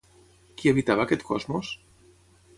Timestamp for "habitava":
0.71-1.05